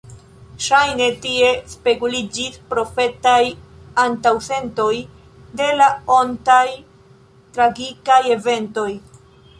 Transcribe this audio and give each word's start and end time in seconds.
Ŝajne, 0.67 1.07
tie 1.25 1.49
speguliĝis 1.73 2.55
profetaj 2.71 3.43
antaŭsentoj 4.05 4.95
de 5.61 5.69
la 5.83 5.93
ontaj 6.17 6.67
tragikaj 7.59 8.21
eventoj. 8.39 8.91